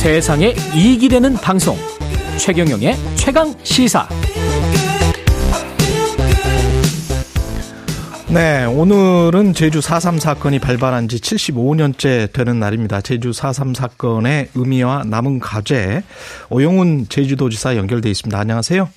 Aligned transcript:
세상에 0.00 0.54
이익이 0.74 1.10
되는 1.10 1.34
방송 1.34 1.76
최경영의 2.38 2.94
최강 3.16 3.54
시사 3.62 4.08
네, 8.32 8.64
오늘은 8.64 9.52
제주 9.52 9.80
4.3 9.80 10.18
사건이 10.18 10.58
발발한 10.58 11.08
지 11.08 11.18
75년째 11.18 12.32
되는 12.32 12.58
날입니다. 12.58 13.02
제주 13.02 13.32
4.3 13.32 13.74
사건의 13.74 14.48
의미와 14.54 15.04
남은 15.04 15.38
과제, 15.38 16.02
오영훈 16.48 17.08
제주도지사 17.10 17.76
연결돼 17.76 18.08
있습니다. 18.08 18.38
안녕하세요. 18.38 18.88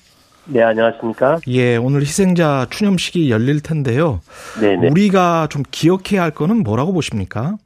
네, 0.46 0.62
안녕하십니까? 0.62 1.40
예, 1.48 1.76
오늘 1.76 2.00
희생자 2.00 2.66
추념식이 2.70 3.30
열릴 3.30 3.60
텐데요. 3.60 4.22
네네. 4.58 4.88
우리가 4.88 5.48
좀 5.50 5.64
기억해야 5.70 6.22
할 6.22 6.30
거는 6.30 6.62
뭐라고 6.62 6.94
보십니까? 6.94 7.58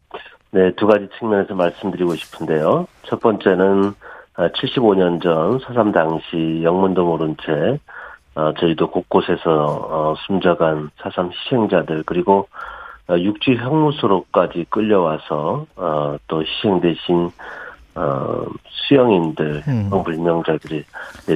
네, 0.50 0.72
두 0.76 0.86
가지 0.86 1.08
측면에서 1.18 1.54
말씀드리고 1.54 2.14
싶은데요. 2.14 2.86
첫 3.04 3.20
번째는 3.20 3.94
75년 4.34 5.22
전 5.22 5.58
사삼 5.58 5.92
당시 5.92 6.60
영문도 6.62 7.04
모른 7.04 7.36
채 7.44 7.78
어, 8.34 8.54
저희도 8.54 8.90
곳곳에서 8.90 9.40
어, 9.44 10.14
숨져간 10.26 10.90
사삼 10.98 11.30
희생자들 11.32 12.04
그리고 12.06 12.48
어, 13.08 13.18
육지 13.18 13.56
형무소로까지 13.56 14.66
끌려와서 14.70 15.66
어, 15.76 16.16
또 16.28 16.42
희생되신 16.42 17.30
어, 17.96 18.44
수영인들, 18.68 19.64
음. 19.66 19.90
불명자들에 20.04 20.84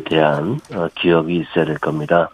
대한 0.09 0.61
어, 0.73 0.87
기억이 0.95 1.39
있어야 1.39 1.65
될 1.65 1.77
겁니다. 1.79 2.31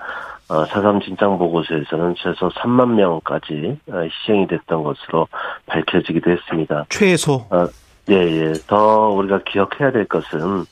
어, 0.49 0.65
사삼 0.65 1.01
진장 1.01 1.39
보고서에서는 1.39 2.15
최소 2.17 2.49
3만 2.49 2.95
명까지 2.95 3.79
어, 3.91 3.99
희생이 4.01 4.47
됐던 4.47 4.83
것으로 4.83 5.29
밝혀지기도 5.67 6.31
했습니다. 6.31 6.87
최소. 6.89 7.47
어, 7.51 7.67
예, 8.11 8.15
예. 8.15 8.53
더 8.67 9.09
우리가 9.11 9.41
기억해야 9.45 9.93
될 9.93 10.07
것은 10.07 10.65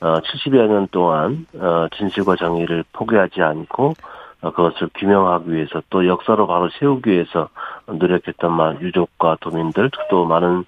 어, 0.00 0.20
70여 0.20 0.66
년 0.66 0.86
동안 0.90 1.46
어, 1.54 1.86
진실과 1.96 2.36
정의를 2.36 2.84
포기하지 2.92 3.40
않고 3.40 3.94
어, 4.42 4.50
그것을 4.50 4.90
규명하기 4.94 5.50
위해서 5.50 5.82
또 5.88 6.06
역사로 6.06 6.46
바로 6.46 6.68
세우기 6.78 7.10
위해서 7.10 7.48
노력했던 7.86 8.82
유족과 8.82 9.38
도민들 9.40 9.90
또 10.10 10.26
많은 10.26 10.64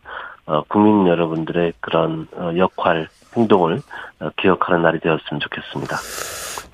어, 0.47 0.63
국민 0.69 1.07
여러분들의 1.07 1.73
그런 1.81 2.29
어, 2.37 2.53
역할, 2.57 3.09
행동을 3.37 3.81
어, 4.21 4.31
기억하는 4.37 4.83
날이 4.83 5.01
되었으면 5.01 5.41
좋겠습니다. 5.41 5.97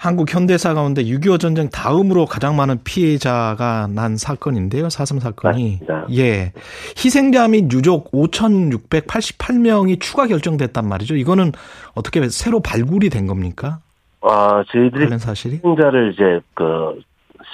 한국 0.00 0.34
현대사 0.34 0.72
가운데 0.72 1.02
6.25 1.04 1.38
전쟁 1.38 1.68
다음으로 1.68 2.24
가장 2.24 2.56
많은 2.56 2.78
피해자가 2.84 3.86
난 3.94 4.16
사건인데요. 4.16 4.88
사슴 4.88 5.20
사건이. 5.20 5.80
맞습니다. 5.86 6.06
예. 6.16 6.52
희생자 6.96 7.46
및 7.48 7.70
유족 7.70 8.10
5,688명이 8.10 10.00
추가 10.00 10.26
결정됐단 10.26 10.88
말이죠. 10.88 11.16
이거는 11.16 11.52
어떻게 11.94 12.26
새로 12.30 12.60
발굴이 12.60 13.10
된 13.10 13.26
겁니까? 13.26 13.80
아, 14.22 14.64
저희들이 14.72 15.18
사실이? 15.18 15.56
희생자를 15.56 16.14
이제 16.14 16.40
그 16.54 16.98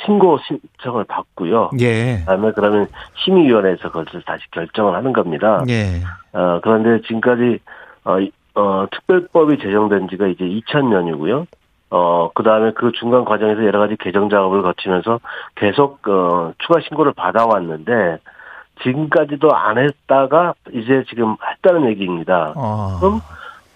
신고 0.05 0.39
신청을 0.47 1.03
받고요. 1.03 1.71
예. 1.81 2.19
그다음에 2.21 2.53
그러면 2.55 2.87
심의위원회에서 3.25 3.91
그것을 3.91 4.23
다시 4.25 4.45
결정을 4.53 4.95
하는 4.95 5.13
겁니다. 5.13 5.65
예. 5.69 6.01
어, 6.33 6.61
그런데 6.63 7.03
지금까지 7.09 7.59
어, 8.05 8.19
어, 8.55 8.87
특별법이 8.93 9.59
제정된 9.59 10.09
지가 10.11 10.29
이제 10.29 10.45
2000년이고요. 10.45 11.49
어, 11.91 12.31
그 12.35 12.43
다음에 12.43 12.73
그 12.73 12.93
중간 12.99 13.25
과정에서 13.25 13.65
여러 13.65 13.79
가지 13.79 13.97
개정 13.97 14.29
작업을 14.29 14.63
거치면서 14.63 15.21
계속, 15.55 16.07
어, 16.09 16.53
추가 16.59 16.81
신고를 16.81 17.13
받아왔는데, 17.13 18.19
지금까지도 18.83 19.55
안 19.55 19.79
했다가 19.79 20.55
이제 20.73 21.05
지금 21.09 21.37
했다는 21.51 21.89
얘기입니다. 21.91 22.53
어. 22.57 22.99
그럼, 23.01 23.21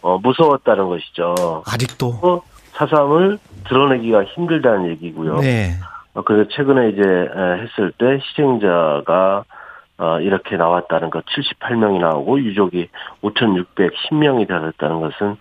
어, 0.03 0.19
무서웠다는 0.19 0.89
것이죠. 0.89 1.63
아직도? 1.67 2.09
어, 2.23 2.43
사삼을 2.73 3.39
드러내기가 3.69 4.25
힘들다는 4.25 4.89
얘기고요. 4.91 5.39
네. 5.39 5.71
어, 6.15 6.23
그래서 6.23 6.49
최근에 6.51 6.91
이제 6.91 7.03
했을 7.03 7.93
때 7.99 8.19
희생자가 8.19 9.45
어, 9.99 10.19
이렇게 10.21 10.57
나왔다는 10.57 11.11
것 11.11 11.25
78명이 11.27 12.01
나오고 12.01 12.41
유족이 12.41 12.89
5,610명이 13.23 14.49
되었다는 14.49 15.01
것은 15.01 15.37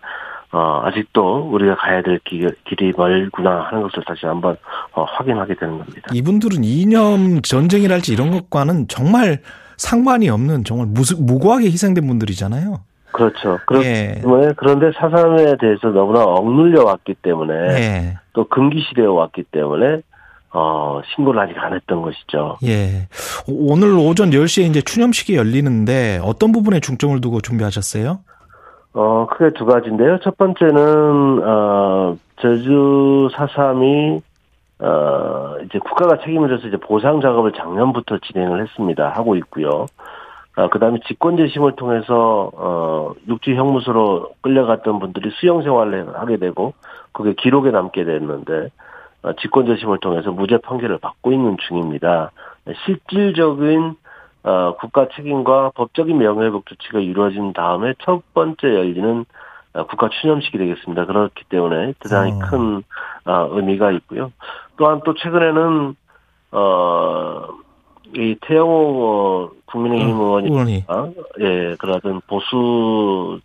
어, 0.51 0.81
아직도 0.83 1.49
우리가 1.51 1.75
가야 1.75 2.01
될 2.01 2.19
길, 2.25 2.49
길이 2.65 2.91
멀구나 2.97 3.67
하는 3.69 3.83
것을 3.83 4.03
다시 4.05 4.25
한번 4.25 4.57
어, 4.93 5.03
확인하게 5.03 5.55
되는 5.55 5.77
겁니다. 5.77 6.09
이분들은 6.11 6.63
이념 6.63 7.41
전쟁이랄지 7.41 8.13
이런 8.13 8.31
것과는 8.31 8.87
정말 8.87 9.39
상관이 9.77 10.29
없는 10.29 10.63
정말 10.63 10.87
무수, 10.87 11.21
무고하게 11.21 11.65
희생된 11.65 12.05
분들이잖아요. 12.05 12.81
그렇죠. 13.11 13.59
그렇기 13.65 13.87
예. 13.87 14.21
그런데 14.55 14.91
사삼에 14.95 15.57
대해서 15.59 15.89
너무나 15.89 16.23
억눌려 16.23 16.83
왔기 16.83 17.15
때문에 17.21 17.53
예. 17.53 18.17
또 18.33 18.47
금기시되어 18.47 19.11
왔기 19.11 19.43
때문에 19.51 20.01
어, 20.51 21.01
신고를 21.13 21.41
아직 21.41 21.57
안 21.57 21.73
했던 21.73 22.01
것이죠. 22.01 22.57
예. 22.65 23.07
오늘 23.47 23.93
오전 23.93 24.31
10시에 24.31 24.67
이제 24.69 24.81
추념식이 24.81 25.35
열리는데 25.35 26.19
어떤 26.23 26.51
부분에 26.51 26.79
중점을 26.79 27.19
두고 27.21 27.41
준비하셨어요? 27.41 28.19
어, 28.93 29.27
크게 29.27 29.51
두 29.51 29.65
가지인데요. 29.65 30.19
첫 30.19 30.37
번째는, 30.37 31.43
어, 31.43 32.17
제주 32.41 33.29
사삼이, 33.35 34.21
어, 34.79 35.55
이제 35.65 35.77
국가가 35.79 36.17
책임을 36.19 36.49
져서 36.49 36.67
이제 36.67 36.77
보상 36.77 37.21
작업을 37.21 37.51
작년부터 37.51 38.17
진행을 38.19 38.61
했습니다. 38.63 39.09
하고 39.09 39.35
있고요. 39.35 39.85
어, 40.55 40.69
그 40.69 40.79
다음에 40.79 40.99
직권재심을 41.07 41.75
통해서, 41.75 42.49
어, 42.53 43.13
육지 43.27 43.53
형무소로 43.53 44.31
끌려갔던 44.41 44.99
분들이 44.99 45.29
수용 45.39 45.61
생활을 45.61 46.19
하게 46.19 46.37
되고, 46.37 46.73
그게 47.11 47.33
기록에 47.33 47.69
남게 47.69 48.03
됐는데, 48.03 48.69
어, 49.21 49.33
직권재심을 49.33 49.99
통해서 49.99 50.31
무죄 50.31 50.57
판결을 50.57 50.97
받고 50.97 51.31
있는 51.31 51.57
중입니다. 51.67 52.31
실질적인 52.85 53.95
어, 54.49 54.75
국가 54.77 55.07
책임과 55.15 55.73
법적인 55.75 56.17
명예회복 56.17 56.65
조치가 56.65 56.99
이루어진 56.99 57.53
다음에 57.53 57.93
첫 58.03 58.21
번째 58.33 58.57
열리는 58.63 59.25
어, 59.73 59.85
국가 59.85 60.09
추념식이 60.09 60.57
되겠습니다. 60.57 61.05
그렇기 61.05 61.43
때문에 61.49 61.93
대단히 61.99 62.31
어. 62.31 62.39
큰 62.39 62.83
어, 63.25 63.47
의미가 63.51 63.91
있고요. 63.91 64.31
또한 64.77 65.01
또 65.05 65.13
최근에는 65.13 65.95
어, 66.51 67.47
이 68.15 68.35
태영호 68.41 69.51
국민의힘 69.65 70.19
어, 70.19 70.39
의원이 70.39 70.83
예 71.41 71.75
그러던 71.77 72.21
보수 72.25 73.39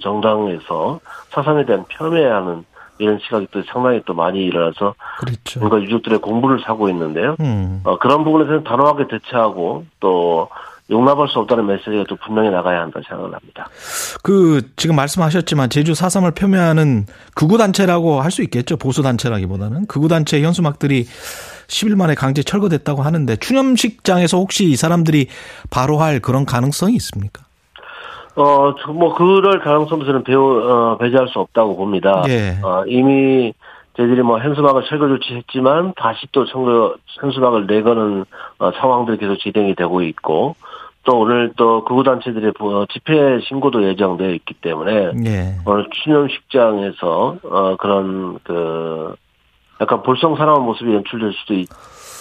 정당에서 0.00 1.00
사상에 1.30 1.64
대한 1.64 1.86
폄훼하는 1.88 2.66
이런 3.00 3.18
시각이 3.22 3.48
또 3.50 3.62
상당히 3.72 4.00
또 4.06 4.14
많이 4.14 4.44
일어나서 4.44 4.94
그렇죠. 5.18 5.60
뭔가 5.60 5.80
유족들의 5.80 6.20
공부를 6.20 6.60
사고 6.64 6.88
있는데요. 6.90 7.36
음. 7.40 7.80
어, 7.84 7.98
그런 7.98 8.24
부분에서는 8.24 8.64
단호하게 8.64 9.08
대처하고 9.08 9.86
또 10.00 10.48
용납할 10.90 11.28
수 11.28 11.38
없다는 11.38 11.66
메시지가 11.66 12.04
또 12.08 12.16
분명히 12.16 12.50
나가야 12.50 12.80
한다 12.80 13.00
생각을 13.08 13.32
합니다. 13.32 13.68
그 14.22 14.62
지금 14.76 14.96
말씀하셨지만 14.96 15.70
제주 15.70 15.94
사삼을 15.94 16.32
폄훼하는 16.32 17.06
극우 17.34 17.58
단체라고 17.58 18.20
할 18.20 18.30
수 18.30 18.42
있겠죠. 18.42 18.76
보수 18.76 19.02
단체라기보다는 19.02 19.86
극우 19.86 20.08
단체 20.08 20.42
현수막들이 20.42 21.04
10일 21.68 21.96
만에 21.96 22.14
강제 22.14 22.42
철거됐다고 22.42 23.02
하는데 23.02 23.36
추념식장에서 23.36 24.36
혹시 24.38 24.64
이 24.64 24.76
사람들이 24.76 25.28
바로 25.70 25.98
할 25.98 26.20
그런 26.20 26.44
가능성이 26.44 26.96
있습니까? 26.96 27.44
어, 28.36 28.72
뭐, 28.92 29.14
그럴 29.14 29.60
가능성도 29.60 30.06
저는 30.06 30.24
배우, 30.24 30.60
어, 30.60 30.96
배제할 30.98 31.28
수 31.28 31.38
없다고 31.40 31.76
봅니다. 31.76 32.22
예. 32.28 32.58
어, 32.62 32.84
이미 32.86 33.52
저희들이 33.96 34.22
뭐 34.22 34.38
현수막을 34.38 34.84
철거 34.84 35.08
조치했지만 35.08 35.94
다시 35.96 36.26
또 36.32 36.46
청거, 36.46 36.96
현수막을 37.20 37.66
내거는 37.66 38.24
어, 38.58 38.70
상황들이 38.72 39.18
계속 39.18 39.36
진행이 39.36 39.74
되고 39.74 40.02
있고 40.02 40.54
또 41.04 41.18
오늘 41.18 41.52
또 41.56 41.84
극우단체들의 41.84 42.52
어, 42.60 42.84
집회 42.92 43.40
신고도 43.40 43.84
예정되어 43.88 44.30
있기 44.30 44.54
때문에 44.54 45.12
예. 45.26 45.56
오늘 45.66 45.86
추념식장에서 45.90 47.36
어, 47.42 47.76
그런 47.76 48.38
그 48.44 49.14
약간 49.80 50.02
볼썽사나운 50.02 50.62
모습이 50.64 50.94
연출될 50.94 51.32
수도 51.32 51.54
있, 51.54 51.68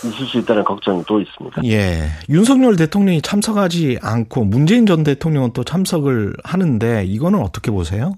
있을 0.06 0.26
수 0.26 0.38
있다는 0.38 0.64
걱정이 0.64 1.04
또 1.08 1.20
있습니다. 1.20 1.62
예. 1.66 2.08
윤석열 2.30 2.76
대통령이 2.76 3.22
참석하지 3.22 4.00
않고 4.02 4.46
문재인 4.46 4.86
전 4.86 5.04
대통령은 5.04 5.52
또 5.54 5.64
참석을 5.64 6.34
하는데 6.44 7.04
이거는 7.06 7.42
어떻게 7.42 7.72
보세요? 7.72 8.14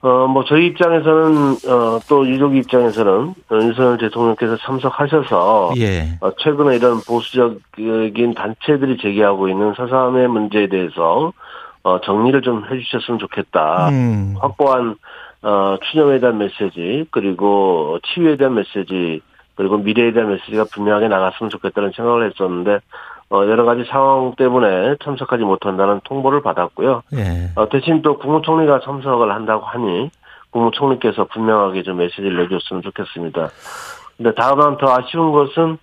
어, 0.00 0.26
뭐, 0.26 0.44
저희 0.44 0.66
입장에서는, 0.66 1.52
어, 1.66 1.98
또 2.10 2.28
유족 2.28 2.54
입장에서는 2.54 3.32
윤석열 3.50 3.96
대통령께서 3.96 4.58
참석하셔서, 4.58 5.72
예. 5.78 6.18
어, 6.20 6.30
최근에 6.36 6.76
이런 6.76 7.00
보수적인 7.00 8.34
단체들이 8.34 8.98
제기하고 9.00 9.48
있는 9.48 9.72
사삼의 9.74 10.28
문제에 10.28 10.68
대해서, 10.68 11.32
어, 11.84 12.00
정리를 12.02 12.42
좀 12.42 12.64
해주셨으면 12.70 13.18
좋겠다. 13.18 13.88
음. 13.88 14.34
확고한, 14.38 14.96
어, 15.40 15.76
추념에 15.90 16.20
대한 16.20 16.36
메시지, 16.36 17.06
그리고 17.10 17.98
치유에 18.12 18.36
대한 18.36 18.56
메시지, 18.56 19.22
그리고 19.56 19.78
미래에 19.78 20.12
대한 20.12 20.30
메시지가 20.30 20.64
분명하게 20.72 21.08
나갔으면 21.08 21.50
좋겠다는 21.50 21.92
생각을 21.94 22.30
했었는데 22.30 22.80
어, 23.30 23.38
여러 23.46 23.64
가지 23.64 23.84
상황 23.90 24.34
때문에 24.36 24.96
참석하지 25.02 25.44
못한다는 25.44 26.00
통보를 26.04 26.42
받았고요. 26.42 27.02
예. 27.14 27.50
어, 27.56 27.68
대신 27.68 28.02
또 28.02 28.18
국무총리가 28.18 28.80
참석을 28.80 29.32
한다고 29.32 29.64
하니 29.64 30.10
국무총리께서 30.50 31.24
분명하게 31.24 31.82
좀 31.82 31.98
메시지를 31.98 32.36
내줬으면 32.42 32.82
좋겠습니다. 32.82 33.48
근데 34.16 34.32
다만 34.36 34.76
더 34.78 34.86
아쉬운 34.92 35.32
것은 35.32 35.78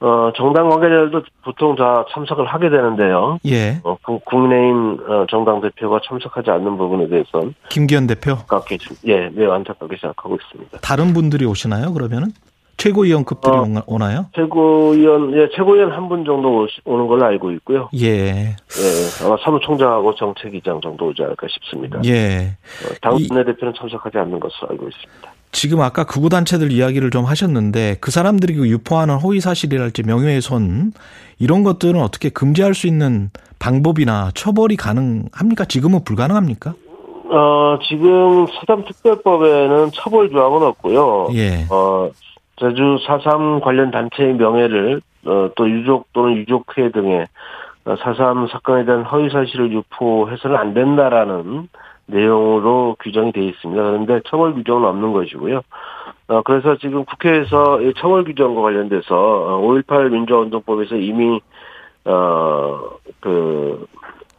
어, 0.00 0.30
정당 0.36 0.68
관계자들도 0.68 1.22
보통 1.42 1.74
다 1.74 2.04
참석을 2.10 2.44
하게 2.46 2.68
되는데요. 2.68 3.38
예. 3.46 3.80
어, 3.82 3.96
국, 4.02 4.24
국민의힘 4.24 4.98
어, 5.08 5.26
정당 5.30 5.60
대표가 5.60 6.00
참석하지 6.06 6.50
않는 6.50 6.76
부분에 6.76 7.08
대해서는 7.08 7.54
김기현 7.70 8.06
대표. 8.06 8.32
안타깝게 8.32 8.76
좀, 8.78 8.96
예, 9.06 9.30
매우 9.30 9.50
안타깝게 9.52 9.96
생각하고 9.96 10.36
있습니다. 10.36 10.78
다른 10.78 11.14
분들이 11.14 11.46
오시나요? 11.46 11.92
그러면은 11.92 12.28
최고위원급들이 12.76 13.56
어. 13.56 13.62
오나- 13.62 13.82
오나요? 13.86 14.26
최고위원, 14.34 15.32
예, 15.34 15.48
최고위원 15.56 15.92
한 15.92 16.06
분 16.08 16.24
정도 16.24 16.66
오는 16.84 17.06
걸로 17.08 17.24
알고 17.24 17.50
있고요. 17.52 17.88
예. 18.00 18.54
예, 18.54 19.24
아마 19.24 19.36
사무총장하고 19.42 20.14
정책위장 20.14 20.80
정도 20.80 21.06
오지 21.06 21.22
않을까 21.22 21.46
싶습니다. 21.50 22.00
예. 22.04 22.56
어, 22.84 22.94
당내 23.00 23.44
대표는 23.44 23.74
참석하지 23.78 24.18
않는 24.18 24.38
것으로 24.38 24.68
알고 24.70 24.88
있습니다. 24.88 25.32
지금 25.52 25.80
아까 25.80 26.04
극우 26.04 26.28
단체들 26.28 26.70
이야기를 26.70 27.10
좀 27.10 27.24
하셨는데 27.24 27.96
그 28.00 28.10
사람들이 28.10 28.54
그 28.54 28.68
유포하는 28.68 29.16
허위 29.16 29.40
사실이랄지 29.40 30.02
명예훼손 30.02 30.92
이런 31.38 31.62
것들은 31.64 32.00
어떻게 32.02 32.28
금지할 32.28 32.74
수 32.74 32.86
있는 32.86 33.30
방법이나 33.58 34.30
처벌이 34.34 34.76
가능합니까? 34.76 35.64
지금은 35.64 36.04
불가능합니까? 36.04 36.74
어, 37.30 37.78
지금 37.88 38.46
사담특별법에는 38.60 39.90
처벌 39.94 40.30
조항은 40.30 40.62
없고요. 40.62 41.28
예. 41.34 41.64
어, 41.70 42.10
제주 42.58 42.98
4.3 43.06 43.60
관련 43.60 43.90
단체의 43.90 44.34
명예를, 44.34 45.00
어, 45.26 45.50
또 45.54 45.70
유족 45.70 46.12
또는 46.12 46.36
유족회 46.36 46.90
등의 46.90 47.26
4.3 47.84 48.50
사건에 48.50 48.84
대한 48.84 49.02
허위사실을 49.02 49.72
유포해서는 49.72 50.56
안 50.56 50.74
된다라는 50.74 51.68
내용으로 52.06 52.96
규정이 53.00 53.32
되어 53.32 53.44
있습니다. 53.44 53.82
그런데 53.82 54.20
처벌 54.26 54.54
규정은 54.54 54.84
없는 54.88 55.12
것이고요. 55.12 55.60
어, 56.28 56.42
그래서 56.42 56.76
지금 56.78 57.04
국회에서 57.04 57.82
이 57.82 57.92
처벌 57.96 58.24
규정과 58.24 58.60
관련돼서 58.62 59.60
5.18 59.62 60.10
민주화운동법에서 60.10 60.96
이미, 60.96 61.40
어, 62.04 62.78
그, 63.20 63.86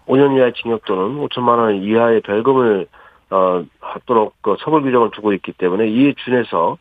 5년 0.07 0.37
이하의 0.37 0.53
징역 0.53 0.85
또는 0.85 1.17
5천만 1.27 1.59
원 1.59 1.83
이하의 1.83 2.21
별금을 2.21 2.87
어, 3.29 3.63
하도록 3.81 4.33
그 4.41 4.55
처벌 4.59 4.81
규정을 4.83 5.11
두고 5.11 5.33
있기 5.33 5.51
때문에 5.51 5.87
이에 5.87 6.13
준해서 6.13 6.71
어, 6.71 6.77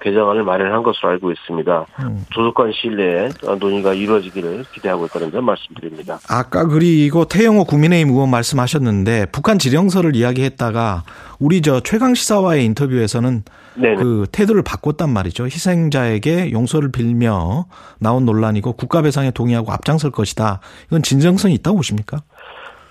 개정안을 0.00 0.44
마련한 0.44 0.82
것으로 0.82 1.10
알고 1.10 1.32
있습니다. 1.32 1.86
음. 2.00 2.24
조속한 2.30 2.72
시일 2.72 2.96
내에 2.96 3.28
어, 3.46 3.56
논의가 3.56 3.94
이루어지기를 3.94 4.64
기대하고 4.74 5.06
있다는 5.06 5.30
점 5.30 5.44
말씀드립니다. 5.44 6.18
아까 6.28 6.66
그리고 6.66 7.24
태영호 7.24 7.64
국민의힘 7.64 8.12
의원 8.12 8.30
말씀하셨는데 8.30 9.26
북한 9.32 9.58
지령서를 9.58 10.14
이야기했다가 10.14 11.04
우리 11.38 11.62
저 11.62 11.80
최강 11.80 12.14
시사와의 12.14 12.64
인터뷰에서는 12.66 13.44
네, 13.76 13.94
그 13.94 14.26
태도를 14.32 14.62
바꿨단 14.62 15.08
말이죠. 15.10 15.44
희생자에게 15.44 16.50
용서를 16.50 16.90
빌며 16.90 17.66
나온 18.00 18.24
논란이고 18.24 18.72
국가 18.72 19.02
배상에 19.02 19.30
동의하고 19.30 19.72
앞장설 19.72 20.10
것이다. 20.10 20.60
이건 20.88 21.02
진정성이 21.02 21.54
있다고 21.54 21.76
보십니까? 21.76 22.22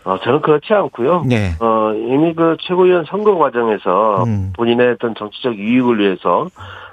어, 0.07 0.17
저는 0.19 0.41
그렇지 0.41 0.73
않고요. 0.73 1.23
네. 1.27 1.51
어, 1.59 1.91
이미 1.93 2.33
그 2.33 2.55
최고위원 2.61 3.03
선거 3.09 3.37
과정에서 3.37 4.23
음. 4.23 4.53
본인의 4.55 4.91
어떤 4.91 5.13
정치적 5.15 5.59
이익을 5.59 5.99
위해서 5.99 6.47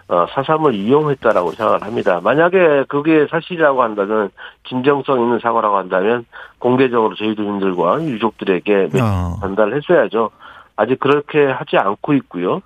어, 0.08 0.26
사삼을 0.34 0.74
이용했다라고 0.74 1.52
생각을 1.52 1.82
합니다. 1.82 2.20
만약에 2.24 2.84
그게 2.88 3.28
사실이라고 3.30 3.84
한다면 3.84 4.30
진정성 4.68 5.20
있는 5.20 5.38
사과라고 5.38 5.76
한다면 5.76 6.26
공개적으로 6.58 7.14
저희 7.14 7.36
주민들과 7.36 8.02
유족들에게 8.02 8.88
어. 9.00 9.36
전달을 9.40 9.76
했어야죠. 9.76 10.30
아직 10.76 10.98
그렇게 10.98 11.46
하지 11.46 11.76
않고 11.76 12.14
있고요. 12.14 12.62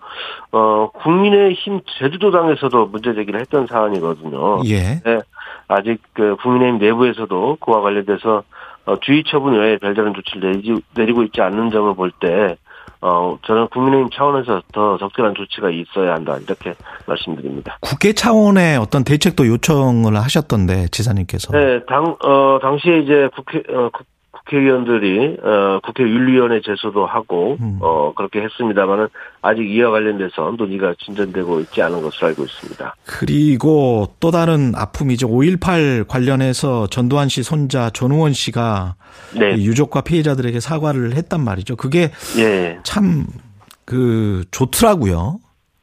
어, 0.52 0.88
국민의힘 0.94 1.82
제주도당에서도 1.98 2.86
문제 2.86 3.12
제기를 3.12 3.38
했던 3.40 3.66
사안이거든요. 3.66 4.62
예. 4.64 5.02
네, 5.04 5.20
아직 5.68 6.00
그 6.14 6.36
국민의힘 6.42 6.78
내부에서도 6.78 7.58
그와 7.60 7.82
관련돼서 7.82 8.44
어, 8.88 8.98
주의 9.00 9.22
처분 9.24 9.52
외에 9.52 9.76
별다른 9.76 10.14
조치를 10.14 10.52
내지, 10.52 10.74
내리고 10.96 11.22
있지 11.22 11.42
않는 11.42 11.70
점을 11.70 11.94
볼 11.94 12.10
때, 12.10 12.56
어, 13.02 13.38
저는 13.46 13.68
국민의힘 13.68 14.08
차원에서 14.10 14.62
더 14.72 14.96
적절한 14.96 15.34
조치가 15.34 15.68
있어야 15.70 16.14
한다. 16.14 16.38
이렇게 16.38 16.74
말씀드립니다. 17.06 17.76
국회 17.82 18.14
차원의 18.14 18.78
어떤 18.78 19.04
대책도 19.04 19.46
요청을 19.46 20.16
하셨던데 20.16 20.88
지사님께서. 20.88 21.52
네, 21.52 21.84
당, 21.84 22.16
어, 22.24 22.58
당시에 22.62 23.00
이제 23.00 23.28
국회, 23.36 23.62
어, 23.68 23.90
국, 23.92 24.06
국회의원들이, 24.48 25.36
어, 25.42 25.80
국회 25.84 26.02
윤리위원회 26.04 26.60
제소도 26.62 27.06
하고, 27.06 27.56
음. 27.60 27.78
어, 27.80 28.12
그렇게 28.14 28.40
했습니다만은 28.40 29.08
아직 29.42 29.70
이와 29.70 29.90
관련돼서 29.90 30.54
논의가 30.56 30.94
진전되고 31.04 31.60
있지 31.60 31.82
않은 31.82 32.02
것으로 32.02 32.28
알고 32.28 32.44
있습니다. 32.44 32.96
그리고 33.06 34.08
또 34.20 34.30
다른 34.30 34.72
아픔이죠. 34.74 35.28
5.18 35.28 36.08
관련해서 36.08 36.86
전두환 36.88 37.28
씨 37.28 37.42
손자 37.42 37.90
전우원 37.90 38.32
씨가 38.32 38.96
네. 39.38 39.52
유족과 39.58 40.00
피해자들에게 40.00 40.58
사과를 40.58 41.14
했단 41.14 41.44
말이죠. 41.44 41.76
그게 41.76 42.10
예. 42.38 42.78
참그 42.82 44.44
좋더라고요. 44.50 45.38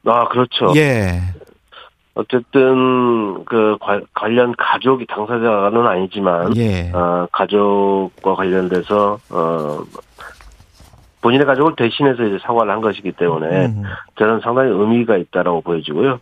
아, 0.06 0.28
그렇죠. 0.28 0.74
예. 0.76 1.22
어쨌든 2.16 3.44
그 3.46 3.78
관- 3.80 4.06
관련 4.14 4.54
가족이 4.58 5.06
당사자는 5.08 5.86
아니지만 5.86 6.56
예. 6.56 6.90
어, 6.94 7.28
가족과 7.32 8.36
관련돼서 8.36 9.20
어 9.30 9.80
본인의 11.22 11.46
가족을 11.46 11.76
대신해서 11.76 12.24
이제 12.24 12.38
사과를 12.42 12.72
한 12.72 12.82
것이기 12.82 13.12
때문에 13.14 13.66
음. 13.66 13.84
저는 14.18 14.40
상당히 14.42 14.70
의미가 14.72 15.18
있다라고 15.18 15.62
보여지고요. 15.62 16.20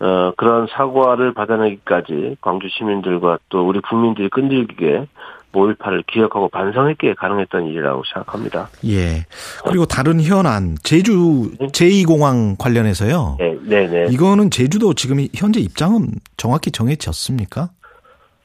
어 0.00 0.32
그런 0.36 0.66
사과를 0.70 1.34
받아내기까지 1.34 2.36
광주 2.40 2.68
시민들과 2.68 3.38
또 3.48 3.66
우리 3.66 3.80
국민들이 3.80 4.28
끈질기게 4.28 5.06
5.18을 5.54 6.04
기억하고 6.06 6.48
반성했기에 6.48 7.14
가능했던 7.14 7.66
일이라고 7.66 8.02
생각합니다. 8.12 8.68
예. 8.86 9.24
그리고 9.64 9.86
다른 9.86 10.20
현안 10.20 10.76
제주 10.82 11.50
제2공항 11.72 12.56
관련해서요. 12.58 13.36
네, 13.38 13.56
네, 13.62 13.86
네. 13.86 14.06
이거는 14.10 14.50
제주도 14.50 14.92
지금 14.94 15.24
현재 15.34 15.60
입장은 15.60 16.08
정확히 16.36 16.70
정해졌습니까? 16.70 17.70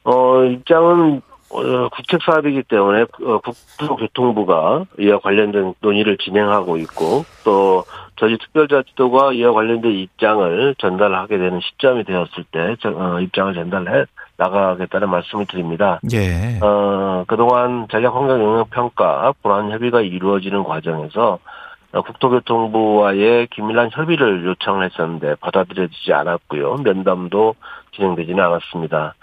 어, 0.04 0.44
입장은 0.44 1.20
어, 1.50 1.88
국책 1.88 2.20
사업이기 2.24 2.62
때문에 2.62 3.02
어, 3.24 3.40
국토교통부가 3.40 4.84
이와 4.98 5.18
관련된 5.18 5.74
논의를 5.80 6.16
진행하고 6.18 6.76
있고 6.78 7.24
또 7.44 7.84
저희 8.16 8.36
특별자치도가 8.38 9.32
이와 9.32 9.52
관련된 9.52 9.92
입장을 9.92 10.74
전달하게 10.78 11.38
되는 11.38 11.60
시점이 11.60 12.04
되었을 12.04 12.44
때 12.50 12.76
저- 12.80 12.90
어, 12.90 13.20
입장을 13.20 13.54
전달해 13.54 14.04
나가겠다는 14.36 15.08
말씀을 15.10 15.46
드립니다. 15.46 16.00
예. 16.12 16.58
어, 16.62 17.24
그동안 17.26 17.86
전략 17.90 18.14
환경 18.14 18.42
영역 18.42 18.70
평가 18.70 19.32
불안 19.42 19.70
협의가 19.70 20.00
이루어지는 20.00 20.64
과정에서 20.64 21.38
어, 21.92 22.02
국토교통부와의 22.02 23.48
긴밀한 23.48 23.90
협의를 23.92 24.44
요청을 24.46 24.84
했었는데 24.84 25.34
받아들여지지 25.40 26.12
않았고요. 26.12 26.76
면담도 26.84 27.54
진행되지는 27.92 28.42
않았습니다. 28.44 29.14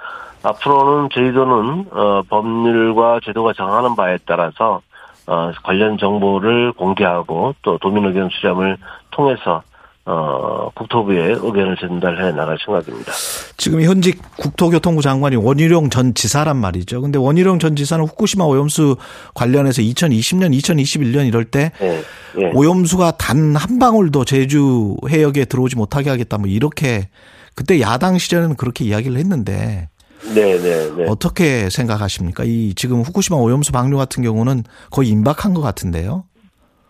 앞으로는 0.43 1.09
저희도는 1.11 1.85
어, 1.91 2.21
법률과 2.29 3.21
제도가 3.23 3.53
정하는 3.53 3.95
바에 3.95 4.17
따라서 4.25 4.81
어, 5.27 5.51
관련 5.63 5.97
정보를 5.97 6.73
공개하고 6.73 7.53
또 7.61 7.77
도민 7.79 8.05
의견 8.05 8.29
수렴을 8.31 8.77
통해서 9.11 9.61
어, 10.09 10.69
국토부에 10.73 11.31
의견을 11.33 11.75
전달해 11.75 12.31
나갈 12.31 12.57
생각입니다. 12.63 13.11
지금 13.57 13.81
현직 13.81 14.21
국토교통부 14.37 15.01
장관이 15.01 15.35
원희룡 15.35 15.89
전 15.89 16.13
지사란 16.13 16.55
말이죠. 16.55 17.01
근데 17.01 17.19
원희룡 17.19 17.59
전 17.59 17.75
지사는 17.75 18.05
후쿠시마 18.05 18.45
오염수 18.45 18.95
관련해서 19.33 19.81
2020년, 19.81 20.57
2021년 20.57 21.27
이럴 21.27 21.43
때 21.43 21.73
예, 21.81 22.01
예. 22.39 22.51
오염수가 22.53 23.17
단 23.17 23.53
한 23.57 23.79
방울도 23.79 24.23
제주 24.23 24.95
해역에 25.09 25.43
들어오지 25.43 25.75
못하게 25.75 26.09
하겠다 26.09 26.37
뭐 26.37 26.47
이렇게 26.47 27.09
그때 27.53 27.81
야당 27.81 28.17
시절에는 28.17 28.55
그렇게 28.55 28.85
이야기를 28.85 29.17
했는데 29.17 29.89
네, 30.33 30.57
네, 30.57 30.95
네. 30.95 31.05
어떻게 31.09 31.69
생각하십니까? 31.69 32.43
이 32.45 32.73
지금 32.75 33.01
후쿠시마 33.01 33.37
오염수 33.39 33.71
방류 33.71 33.97
같은 33.97 34.23
경우는 34.23 34.63
거의 34.91 35.09
임박한 35.09 35.53
것 35.53 35.61
같은데요. 35.61 36.23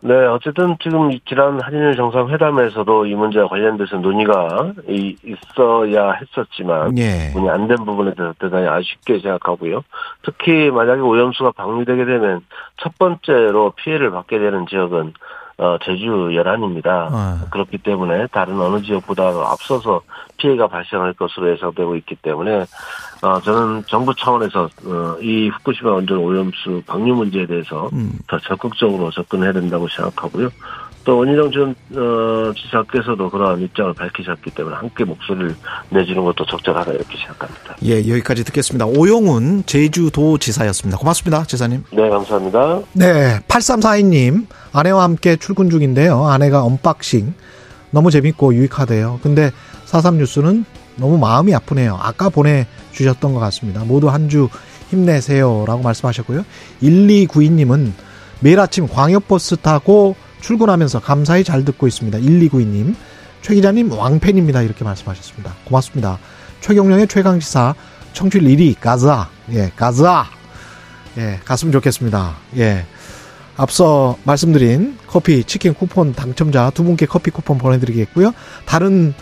네, 0.02 0.14
어쨌든 0.14 0.78
지금 0.82 1.12
이 1.12 1.20
지난 1.28 1.60
한일 1.60 1.96
정상회담에서도 1.96 3.08
이 3.08 3.16
문제와 3.16 3.48
관련돼서 3.48 3.98
논의가 3.98 4.74
이- 4.88 5.16
있어야 5.26 6.12
했었지만 6.12 6.96
예. 7.00 7.32
논의 7.34 7.50
안 7.50 7.68
된 7.68 7.78
부분에 7.84 8.14
대해서 8.14 8.34
대단히 8.40 8.68
아쉽게 8.68 9.20
생각하고요. 9.20 9.82
특히 10.24 10.70
만약에 10.70 11.02
오염수가 11.02 11.52
방류되게 11.52 12.06
되면 12.06 12.42
첫 12.82 12.96
번째로 13.00 13.72
피해를 13.72 14.12
받게 14.12 14.38
되는 14.38 14.66
지역은 14.70 15.14
어, 15.60 15.78
제주 15.84 16.30
열한입니다. 16.36 17.10
아. 17.12 17.42
그렇기 17.50 17.80
때문에 17.80 18.28
다른 18.28 18.62
어느 18.62 18.80
지역보다 18.84 19.30
앞서서 19.30 20.02
피해가 20.38 20.68
발생할 20.68 21.14
것으로 21.14 21.52
예상되고 21.54 21.96
있기 21.96 22.16
때문에 22.18 22.66
어, 23.22 23.42
저는 23.42 23.84
정부 23.88 24.14
차원에서 24.16 24.70
어, 24.86 25.18
이 25.22 25.50
후쿠시마 25.50 25.92
원전 25.92 26.18
오염수 26.18 26.84
방류 26.86 27.16
문제에 27.16 27.46
대해서 27.46 27.90
음. 27.94 28.20
더 28.28 28.38
적극적으로 28.40 29.12
접근해야 29.12 29.54
된다고 29.54 29.88
생각하고요. 29.88 30.50
또 31.08 31.20
원희룡 31.20 31.52
전 31.52 31.76
어, 31.96 32.52
지사께서도 32.54 33.30
그러한 33.30 33.62
입장을 33.62 33.94
밝히셨기 33.94 34.52
때문에 34.52 34.76
함께 34.76 35.06
목소리를 35.06 35.56
내주는 35.90 36.22
것도 36.22 36.46
적절하다 36.46 36.92
이렇게 36.92 37.18
생각합니다. 37.18 37.78
예, 37.86 38.00
여기까지 38.00 38.44
듣겠습니다. 38.44 38.86
오영훈 38.86 39.64
제주도 39.66 40.38
지사였습니다. 40.38 40.98
고맙습니다, 40.98 41.46
지사님. 41.46 41.86
네, 41.92 42.10
감사합니다. 42.10 42.82
네, 42.92 43.40
8342님 43.48 44.48
아내와 44.74 45.04
함께 45.04 45.38
출근 45.38 45.70
중인데요. 45.70 46.26
아내가 46.26 46.64
unboxing 46.64 47.34
너무 47.92 48.12
재밌고 48.12 48.54
유익하대요. 48.54 49.22
근데 49.24 49.52
43 49.86 50.18
뉴스는 50.18 50.66
너무 50.98 51.18
마음이 51.18 51.54
아프네요. 51.56 51.98
아까 52.02 52.30
보내주셨던 52.30 53.34
것 53.34 53.40
같습니다. 53.40 53.84
모두 53.84 54.10
한 54.10 54.28
주 54.30 54.50
힘내세요 54.90 55.66
라고 55.68 55.82
말씀하셨고요. 55.84 56.46
1292님은 56.82 57.92
매일 58.40 58.60
아침 58.60 58.88
광역버스 58.88 59.58
타고 59.58 60.16
출근하면서 60.42 61.02
감사히 61.02 61.44
잘 61.44 61.66
듣고 61.66 61.88
있습니다. 61.88 62.20
1292님. 62.20 62.96
최 63.42 63.56
기자님 63.56 63.92
왕팬입니다. 63.92 64.62
이렇게 64.62 64.84
말씀하셨습니다. 64.84 65.56
고맙습니다. 65.66 66.20
최경령의 66.62 67.08
최강시사 67.08 67.76
청취율 68.14 68.44
1위 68.46 68.80
가자. 68.80 69.30
예, 69.52 69.72
가자. 69.76 70.26
예, 71.18 71.40
갔으면 71.46 71.72
좋겠습니다. 71.72 72.36
예. 72.58 72.86
앞서 73.58 74.18
말씀드린 74.24 74.98
커피, 75.08 75.44
치킨 75.44 75.74
쿠폰 75.74 76.14
당첨자 76.14 76.70
두 76.72 76.84
분께 76.84 77.06
커피 77.08 77.32
쿠폰 77.32 77.58
보내드리겠고요. 77.58 78.34
다른 78.66 79.14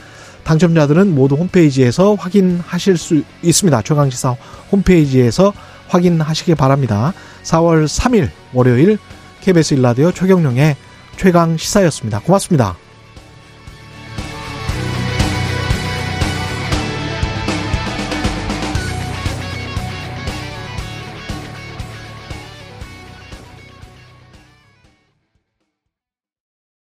당첨자들은 0.45 1.13
모두 1.13 1.35
홈페이지에서 1.35 2.15
확인하실 2.15 2.97
수 2.97 3.23
있습니다. 3.41 3.81
최강시사 3.81 4.35
홈페이지에서 4.71 5.51
확인하시기 5.89 6.55
바랍니다. 6.55 7.13
4월 7.43 7.85
3일 7.85 8.29
월요일 8.53 8.97
KBS 9.41 9.73
일라디오 9.73 10.11
최경령의 10.11 10.75
최강 11.17 11.57
시사였습니다. 11.57 12.19
고맙습니다. 12.19 12.84